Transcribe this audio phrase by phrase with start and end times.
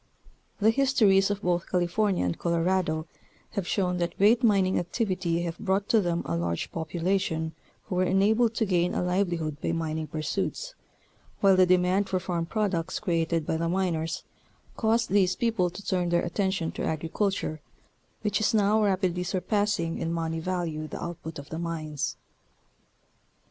[0.59, 3.05] The histories of both California and Colorado
[3.51, 8.03] have shown that great mining activity have brought to them a large population who were
[8.03, 10.73] enabled to gain a livelihood by mining pursuits,
[11.39, 14.23] while the demand for farm products created by the miners,
[14.75, 17.61] caused these people to turn their attention to agriculture,
[18.23, 22.17] which is now rapidly surpassing in money value the output of the mines.